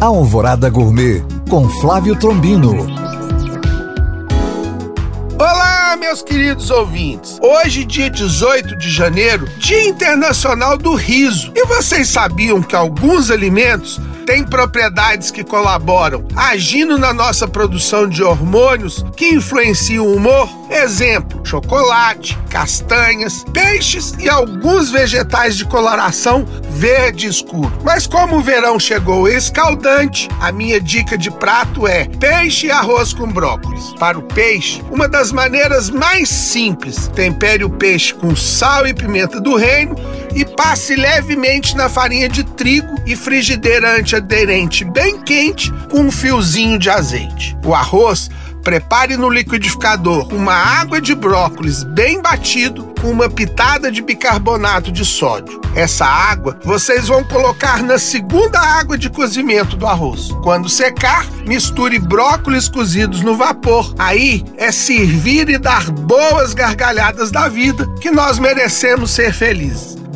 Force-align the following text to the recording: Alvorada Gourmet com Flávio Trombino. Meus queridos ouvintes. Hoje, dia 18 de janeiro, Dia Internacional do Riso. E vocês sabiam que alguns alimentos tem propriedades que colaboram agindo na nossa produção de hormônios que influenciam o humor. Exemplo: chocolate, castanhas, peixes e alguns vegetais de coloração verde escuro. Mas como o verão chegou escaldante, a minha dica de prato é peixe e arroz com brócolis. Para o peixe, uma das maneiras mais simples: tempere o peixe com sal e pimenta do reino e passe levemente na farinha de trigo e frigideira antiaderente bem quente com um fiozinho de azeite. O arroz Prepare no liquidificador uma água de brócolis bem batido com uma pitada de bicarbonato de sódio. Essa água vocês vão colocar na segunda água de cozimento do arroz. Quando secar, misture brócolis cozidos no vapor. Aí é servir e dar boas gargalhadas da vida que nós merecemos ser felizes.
Alvorada 0.00 0.70
Gourmet 0.70 1.24
com 1.50 1.68
Flávio 1.68 2.14
Trombino. 2.14 3.07
Meus 6.08 6.22
queridos 6.22 6.70
ouvintes. 6.70 7.38
Hoje, 7.42 7.84
dia 7.84 8.08
18 8.08 8.78
de 8.78 8.88
janeiro, 8.88 9.46
Dia 9.58 9.88
Internacional 9.88 10.78
do 10.78 10.94
Riso. 10.94 11.52
E 11.54 11.66
vocês 11.66 12.08
sabiam 12.08 12.62
que 12.62 12.74
alguns 12.74 13.30
alimentos 13.30 14.00
tem 14.28 14.44
propriedades 14.44 15.30
que 15.30 15.42
colaboram 15.42 16.22
agindo 16.36 16.98
na 16.98 17.14
nossa 17.14 17.48
produção 17.48 18.06
de 18.06 18.22
hormônios 18.22 19.02
que 19.16 19.30
influenciam 19.30 20.06
o 20.06 20.16
humor. 20.16 20.46
Exemplo: 20.68 21.40
chocolate, 21.46 22.38
castanhas, 22.50 23.42
peixes 23.54 24.14
e 24.18 24.28
alguns 24.28 24.90
vegetais 24.90 25.56
de 25.56 25.64
coloração 25.64 26.44
verde 26.68 27.26
escuro. 27.26 27.72
Mas 27.82 28.06
como 28.06 28.36
o 28.36 28.42
verão 28.42 28.78
chegou 28.78 29.26
escaldante, 29.26 30.28
a 30.38 30.52
minha 30.52 30.78
dica 30.78 31.16
de 31.16 31.30
prato 31.30 31.86
é 31.86 32.04
peixe 32.04 32.66
e 32.66 32.70
arroz 32.70 33.14
com 33.14 33.32
brócolis. 33.32 33.94
Para 33.98 34.18
o 34.18 34.22
peixe, 34.22 34.84
uma 34.90 35.08
das 35.08 35.32
maneiras 35.32 35.88
mais 35.98 36.28
simples: 36.28 37.08
tempere 37.08 37.64
o 37.64 37.70
peixe 37.70 38.14
com 38.14 38.34
sal 38.34 38.86
e 38.86 38.94
pimenta 38.94 39.40
do 39.40 39.56
reino 39.56 39.96
e 40.34 40.44
passe 40.44 40.94
levemente 40.94 41.76
na 41.76 41.88
farinha 41.88 42.28
de 42.28 42.44
trigo 42.44 42.94
e 43.04 43.16
frigideira 43.16 43.98
antiaderente 43.98 44.84
bem 44.84 45.20
quente 45.22 45.72
com 45.90 46.00
um 46.02 46.10
fiozinho 46.10 46.78
de 46.78 46.88
azeite. 46.88 47.56
O 47.64 47.74
arroz 47.74 48.30
Prepare 48.68 49.16
no 49.16 49.30
liquidificador 49.30 50.28
uma 50.30 50.52
água 50.52 51.00
de 51.00 51.14
brócolis 51.14 51.82
bem 51.84 52.20
batido 52.20 52.92
com 53.00 53.10
uma 53.10 53.26
pitada 53.26 53.90
de 53.90 54.02
bicarbonato 54.02 54.92
de 54.92 55.06
sódio. 55.06 55.58
Essa 55.74 56.04
água 56.04 56.58
vocês 56.62 57.08
vão 57.08 57.24
colocar 57.24 57.82
na 57.82 57.98
segunda 57.98 58.60
água 58.60 58.98
de 58.98 59.08
cozimento 59.08 59.74
do 59.74 59.86
arroz. 59.86 60.28
Quando 60.42 60.68
secar, 60.68 61.24
misture 61.46 61.98
brócolis 61.98 62.68
cozidos 62.68 63.22
no 63.22 63.38
vapor. 63.38 63.94
Aí 63.98 64.44
é 64.58 64.70
servir 64.70 65.48
e 65.48 65.56
dar 65.56 65.90
boas 65.90 66.52
gargalhadas 66.52 67.30
da 67.30 67.48
vida 67.48 67.88
que 68.02 68.10
nós 68.10 68.38
merecemos 68.38 69.12
ser 69.12 69.32
felizes. 69.32 69.97